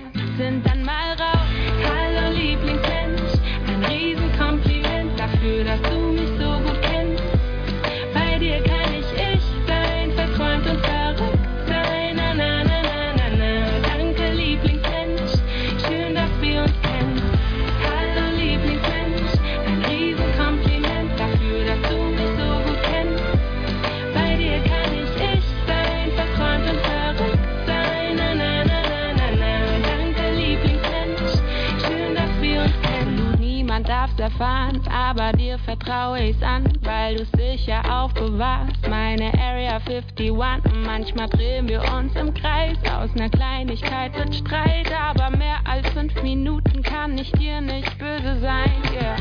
Erfahren, 34.40 34.80
aber 34.88 35.32
dir 35.36 35.58
vertraue 35.58 36.20
ich's 36.20 36.44
an, 36.44 36.72
weil 36.84 37.16
du's 37.16 37.32
sicher 37.36 37.82
aufbewahrst. 37.92 38.88
Meine 38.88 39.34
Area 39.34 39.80
51 39.84 40.30
und 40.30 40.86
manchmal 40.86 41.28
drehen 41.28 41.68
wir 41.68 41.82
uns 41.92 42.16
im 42.16 42.32
Kreis. 42.36 42.78
Aus 42.96 43.16
ner 43.16 43.30
Kleinigkeit 43.30 44.16
wird 44.16 44.36
Streit, 44.36 44.92
aber 44.94 45.36
mehr 45.36 45.58
als 45.66 45.90
fünf 45.90 46.22
Minuten 46.22 46.84
kann 46.84 47.18
ich 47.18 47.32
dir 47.32 47.62
nicht 47.62 47.98
böse 47.98 48.40
sein. 48.40 48.72
Yeah. 48.94 49.16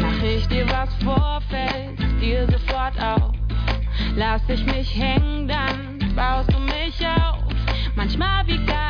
Mach 0.00 0.22
ich 0.22 0.46
dir 0.48 0.68
was 0.68 0.92
vor, 1.02 1.40
fällt's 1.48 2.02
dir 2.20 2.46
sofort 2.46 3.02
auf. 3.02 3.32
Lass 4.16 4.42
ich 4.48 4.66
mich 4.66 4.94
hängen, 5.00 5.48
dann 5.48 6.14
baust 6.14 6.52
du 6.52 6.58
mich 6.58 7.06
auf. 7.06 7.38
Manchmal 7.96 8.46
wiegt 8.46 8.68
der 8.68 8.89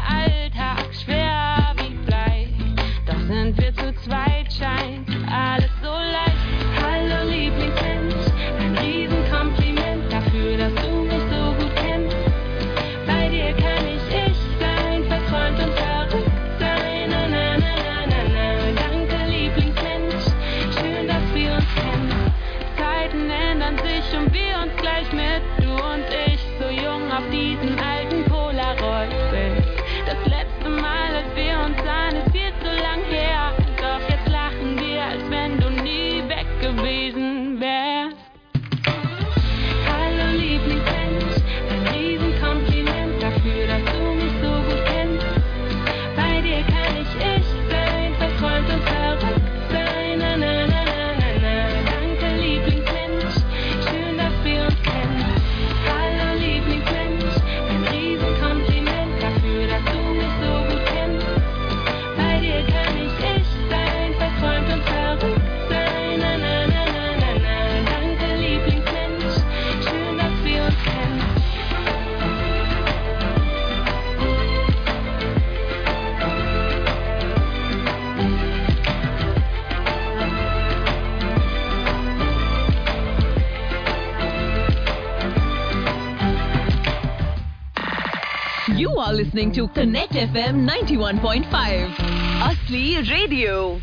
listening 89.32 89.52
to 89.52 89.68
Connect 89.68 90.12
FM 90.12 90.68
91.5. 90.68 91.94
Asli 92.42 93.08
Radio. 93.08 93.80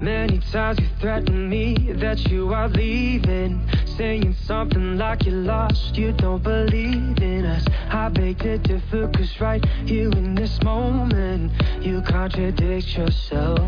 Many 0.00 0.38
times 0.52 0.78
you 0.78 0.86
threatened 1.00 1.50
me 1.50 1.92
that 1.94 2.20
you 2.30 2.54
are 2.54 2.68
leaving. 2.68 3.68
Saying 3.96 4.36
something 4.44 4.96
like 4.96 5.26
you're 5.26 5.34
lost, 5.34 5.96
you 5.96 6.12
don't 6.12 6.40
believe 6.40 7.18
in 7.18 7.46
us. 7.46 7.66
I 7.90 8.10
beg 8.10 8.38
to 8.38 8.58
differ, 8.58 9.08
cause 9.08 9.40
right 9.40 9.64
here 9.86 10.10
in 10.10 10.36
this 10.36 10.62
moment, 10.62 11.50
you 11.82 12.00
contradict 12.02 12.96
yourself. 12.96 13.58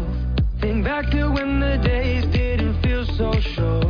Think 0.61 0.85
back 0.85 1.11
to 1.13 1.31
when 1.31 1.59
the 1.59 1.79
days 1.79 2.27
didn't 2.27 2.83
feel 2.83 3.07
so 3.07 3.33
short. 3.41 3.87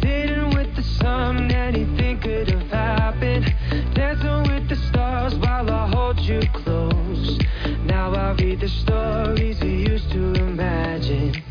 Sitting 0.00 0.50
with 0.50 0.76
the 0.76 0.82
sun, 0.82 1.50
anything 1.50 2.20
could 2.20 2.48
have 2.50 2.70
happened. 2.70 3.52
Dancing 3.92 4.44
with 4.44 4.68
the 4.68 4.76
stars 4.76 5.34
while 5.34 5.68
I 5.68 5.88
hold 5.88 6.20
you 6.20 6.40
close. 6.52 7.36
Now 7.84 8.14
I 8.14 8.30
read 8.34 8.60
the 8.60 8.68
stories 8.68 9.60
you 9.60 9.70
used 9.70 10.08
to 10.12 10.34
imagine. 10.34 11.42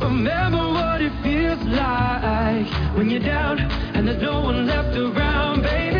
Remember 0.00 0.72
what 0.72 1.00
it 1.00 1.12
feels 1.22 1.62
like 1.62 2.96
when 2.96 3.08
you're 3.08 3.20
down 3.20 3.60
and 3.94 4.08
there's 4.08 4.20
no 4.20 4.40
one 4.40 4.66
left 4.66 4.96
around, 4.96 5.62
baby. 5.62 5.99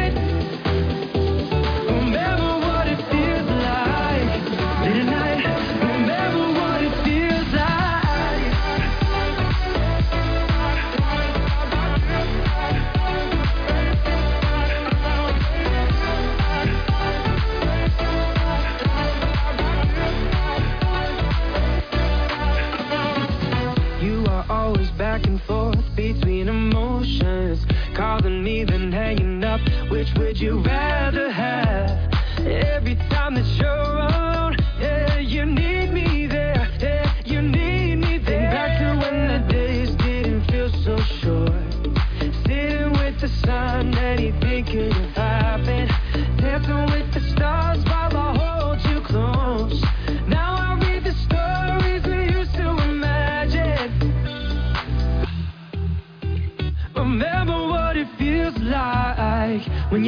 back 25.01 25.25
and 25.25 25.41
forth 25.45 25.83
between 25.97 26.47
emotions, 26.47 27.65
calling 27.95 28.45
me 28.45 28.65
then 28.65 28.93
hanging 28.93 29.43
up. 29.43 29.59
Which 29.91 30.09
would 30.19 30.39
you 30.39 30.61
rather 30.61 31.31
have? 31.31 32.13
Every 32.41 32.97
time 33.09 33.35
that 33.37 33.47
you're 33.59 33.71
alone. 33.71 34.60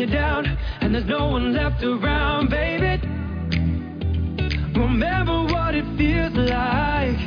you 0.03 0.09
down 0.09 0.44
and 0.80 0.92
there's 0.94 1.07
no 1.07 1.28
one 1.28 1.53
left 1.53 1.82
around, 1.84 2.50
baby. 2.50 3.00
Remember 4.76 5.44
what 5.44 5.76
it 5.76 5.84
feels 5.96 6.34
like 6.34 7.18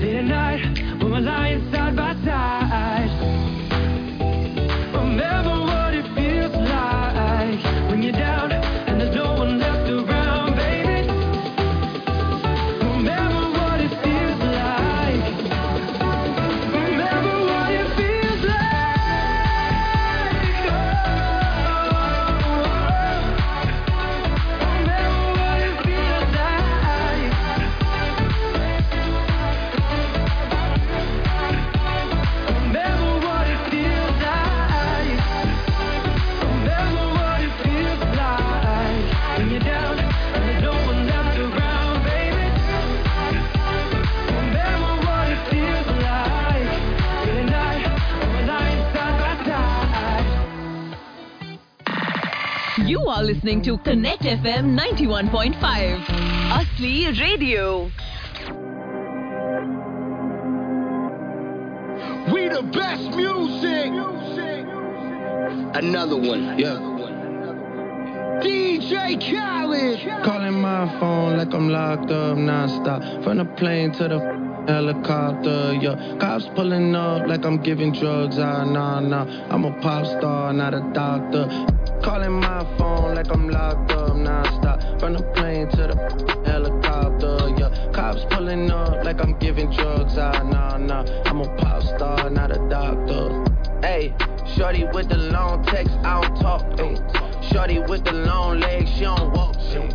late 0.00 0.16
at 0.16 0.24
night 0.24 1.00
when 1.00 1.12
we're 1.12 1.20
lying 1.20 1.70
side 1.72 1.94
by 1.94 2.14
side. 2.24 2.63
Listening 53.24 53.62
to 53.62 53.78
Connect 53.78 54.22
FM 54.22 54.78
91.5. 54.78 56.04
Asli 56.52 57.18
Radio. 57.18 57.84
We 62.32 62.48
the 62.48 62.62
best 62.62 63.16
music. 63.16 63.92
Another 65.74 66.16
one. 66.16 66.58
Yeah. 66.58 66.78
DJ 68.42 69.18
Khaled. 69.18 70.24
Calling 70.24 70.60
my 70.60 70.86
phone 71.00 71.38
like 71.38 71.54
I'm 71.54 71.70
locked 71.70 72.10
up 72.10 72.36
nonstop. 72.36 73.24
From 73.24 73.38
the 73.38 73.46
plane 73.46 73.92
to 73.92 74.08
the 74.08 74.43
helicopter, 74.66 75.74
yeah. 75.80 76.16
Cops 76.18 76.46
pulling 76.54 76.94
up 76.94 77.26
like 77.26 77.44
I'm 77.44 77.62
giving 77.62 77.92
drugs. 77.92 78.38
Ah, 78.38 78.64
nah, 78.64 79.00
nah. 79.00 79.24
I'm 79.50 79.64
a 79.64 79.72
pop 79.80 80.06
star, 80.06 80.52
not 80.52 80.74
a 80.74 80.80
doctor. 80.92 81.48
Calling 82.02 82.40
my 82.40 82.64
phone 82.76 83.14
like 83.14 83.30
I'm 83.32 83.48
locked 83.48 83.92
up 83.92 84.10
nonstop. 84.10 85.00
From 85.00 85.14
the 85.14 85.22
plane 85.34 85.68
to 85.70 85.76
the 85.76 86.42
helicopter, 86.46 87.54
yeah. 87.58 87.92
Cops 87.92 88.24
pulling 88.30 88.70
up 88.70 89.04
like 89.04 89.20
I'm 89.20 89.38
giving 89.38 89.70
drugs. 89.70 90.16
Ah, 90.18 90.42
nah, 90.42 90.76
nah. 90.76 91.04
I'm 91.24 91.40
a 91.40 91.56
pop 91.56 91.82
star, 91.82 92.30
not 92.30 92.50
a 92.50 92.68
doctor. 92.68 93.44
Hey, 93.82 94.14
shorty 94.56 94.84
with 94.94 95.08
the 95.08 95.16
long 95.16 95.62
text, 95.64 95.92
I 96.02 96.20
don't 96.22 96.40
talk. 96.40 96.62
Ay. 96.80 96.96
Shorty 97.52 97.80
with 97.80 98.04
the 98.04 98.12
long 98.12 98.60
legs, 98.60 98.90
she 98.94 99.00
don't 99.00 99.32
walk. 99.34 99.56
ay. 99.56 99.88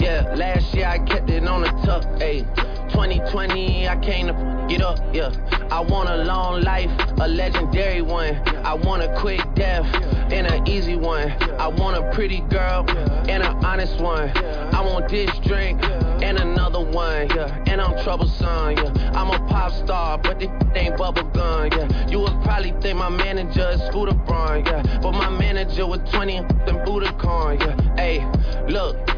Yeah, 0.00 0.34
last 0.34 0.74
year 0.74 0.86
I 0.86 0.98
kept 0.98 1.30
it 1.30 1.46
on 1.46 1.62
the 1.62 1.68
tuck. 1.84 2.04
Ay. 2.20 2.67
2020, 2.98 3.86
I 3.86 3.96
came 4.00 4.26
to 4.26 4.66
get 4.68 4.82
up. 4.82 4.98
Yeah, 5.14 5.30
I 5.70 5.78
want 5.78 6.08
a 6.08 6.16
long 6.24 6.62
life, 6.62 6.90
a 7.20 7.28
legendary 7.28 8.02
one. 8.02 8.34
I 8.64 8.74
want 8.74 9.04
a 9.04 9.20
quick 9.20 9.40
death 9.54 9.86
and 10.32 10.48
an 10.48 10.66
easy 10.66 10.96
one. 10.96 11.30
I 11.60 11.68
want 11.68 11.96
a 11.96 12.10
pretty 12.12 12.40
girl 12.50 12.84
and 13.28 13.44
an 13.44 13.64
honest 13.64 14.00
one. 14.00 14.36
I 14.74 14.80
want 14.80 15.08
this 15.08 15.30
drink 15.46 15.80
and 15.84 16.38
another 16.38 16.80
one. 16.80 17.28
Yeah, 17.28 17.62
and 17.68 17.80
I'm 17.80 18.02
troublesome. 18.02 18.76
Yeah, 18.76 19.12
I'm 19.14 19.30
a 19.30 19.46
pop 19.46 19.70
star, 19.84 20.18
but 20.18 20.40
this 20.40 20.50
ain't 20.74 20.96
bubble 20.96 21.22
gum. 21.30 21.68
Yeah, 21.70 22.08
you 22.08 22.18
would 22.18 22.42
probably 22.42 22.72
think 22.82 22.98
my 22.98 23.10
manager 23.10 23.70
is 23.70 23.80
Scooter 23.82 24.14
Braun. 24.26 24.66
Yeah, 24.66 24.82
but 25.00 25.12
my 25.12 25.28
manager 25.28 25.86
was 25.86 26.00
20 26.10 26.38
and 26.38 26.48
Budokan. 26.84 27.60
Yeah, 27.60 27.94
hey, 27.94 28.66
look. 28.68 29.17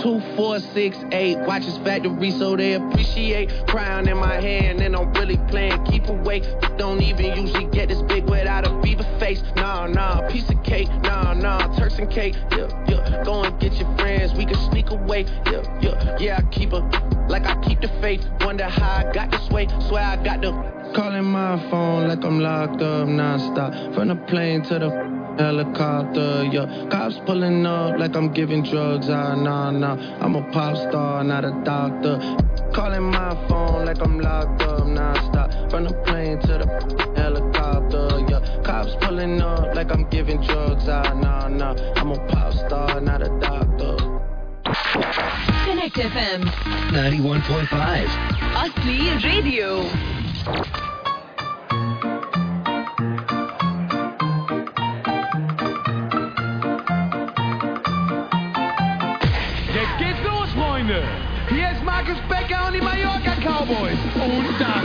Two, 0.00 0.20
four, 0.36 0.58
six, 0.58 0.96
eight. 1.12 1.36
Watch 1.38 1.62
Watches 1.62 1.78
factory 1.78 2.30
so 2.30 2.56
they 2.56 2.74
appreciate. 2.74 3.50
Crown 3.66 4.08
in 4.08 4.16
my 4.16 4.40
hand 4.40 4.80
and 4.80 4.96
I'm 4.96 5.12
really 5.12 5.36
playing. 5.48 5.84
Keep 5.84 6.08
away. 6.08 6.40
Don't 6.78 7.02
even 7.02 7.36
usually 7.36 7.66
get 7.66 7.88
this 7.88 8.00
big 8.02 8.24
without 8.24 8.66
a 8.66 8.80
beaver 8.80 9.06
face. 9.20 9.42
Nah, 9.56 9.86
nah, 9.86 10.28
piece 10.28 10.48
of 10.48 10.62
cake. 10.62 10.88
Nah, 11.02 11.34
nah, 11.34 11.76
Turks 11.76 11.98
and 11.98 12.10
cake. 12.10 12.34
Yeah, 12.52 12.68
yeah. 12.88 13.22
Go 13.24 13.42
and 13.42 13.58
get 13.60 13.74
your 13.74 13.96
friends. 13.96 14.32
We 14.34 14.46
can 14.46 14.56
sneak 14.70 14.90
away. 14.90 15.26
Yeah, 15.46 15.80
yeah. 15.80 16.16
Yeah, 16.18 16.38
I 16.38 16.42
keep 16.50 16.70
her 16.70 16.80
like 17.28 17.44
I 17.44 17.60
keep 17.62 17.80
the 17.80 17.88
faith. 18.00 18.24
Wonder 18.40 18.64
how 18.64 19.06
I 19.06 19.12
got 19.12 19.30
this 19.30 19.48
way. 19.50 19.68
Swear 19.88 20.02
I 20.02 20.16
got 20.22 20.40
the. 20.40 20.52
Calling 20.94 21.24
my 21.24 21.58
phone 21.70 22.08
like 22.08 22.24
I'm 22.24 22.40
locked 22.40 22.82
up 22.82 23.08
nonstop. 23.08 23.94
From 23.94 24.08
the 24.08 24.16
plane 24.16 24.62
to 24.64 24.78
the 24.78 25.21
helicopter, 25.38 26.44
yeah. 26.50 26.86
Cops 26.90 27.18
pulling 27.26 27.66
up 27.66 27.98
like 27.98 28.14
I'm 28.16 28.32
giving 28.32 28.62
drugs. 28.62 29.08
Ah, 29.08 29.34
nah, 29.34 29.70
nah. 29.70 29.96
I'm 30.20 30.34
a 30.36 30.42
pop 30.52 30.76
star, 30.76 31.24
not 31.24 31.44
a 31.44 31.52
doctor. 31.64 32.18
Calling 32.74 33.10
my 33.10 33.34
phone 33.48 33.84
like 33.84 34.00
I'm 34.00 34.18
locked 34.20 34.62
up 34.62 34.80
nonstop. 34.80 35.70
From 35.70 35.84
the 35.84 35.94
plane 36.06 36.38
to 36.40 36.58
the 36.58 37.12
helicopter, 37.16 38.24
yeah. 38.28 38.62
Cops 38.62 38.94
pulling 39.00 39.40
up 39.40 39.74
like 39.74 39.90
I'm 39.92 40.08
giving 40.10 40.40
drugs. 40.42 40.88
Ah, 40.88 41.12
nah, 41.14 41.48
nah. 41.48 41.74
I'm 41.96 42.12
a 42.12 42.26
pop 42.28 42.52
star, 42.52 43.00
not 43.00 43.22
a 43.22 43.28
doctor. 43.40 43.96
Connect 45.64 45.96
FM. 45.96 46.44
91.5. 46.92 48.06
Asli 48.54 49.24
Radio. 49.24 50.91
Cowboys 63.42 63.98
own 64.14 64.44
dime. 64.60 64.81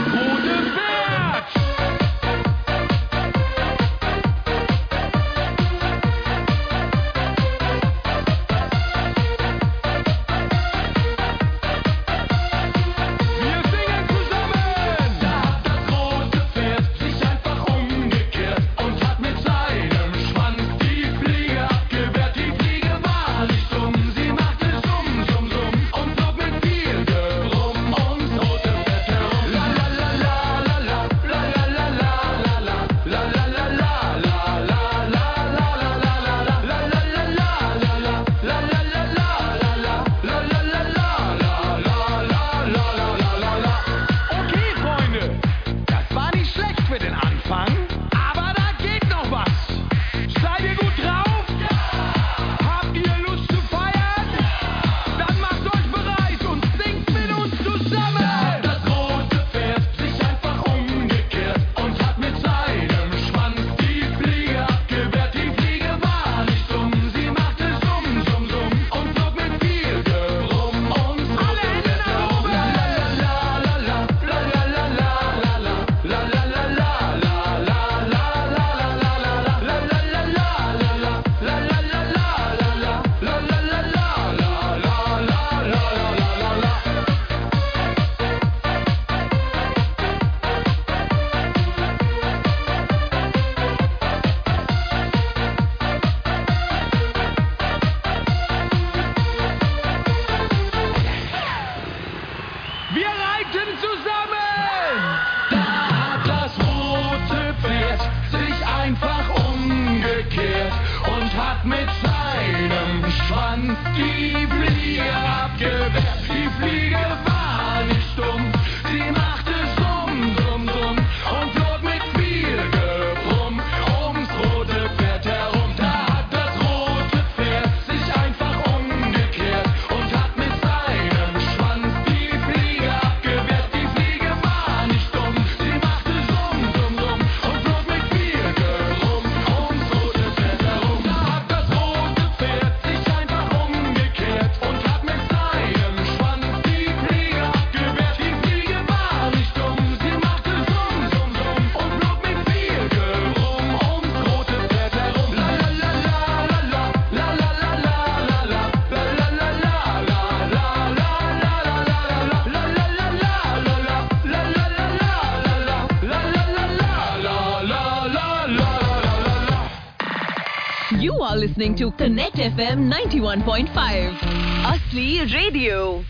Listening 171.68 171.90
to 171.90 171.96
Connect 171.96 172.36
FM 172.36 172.90
91.5. 172.90 174.18
Asli 174.64 175.34
Radio. 175.34 176.02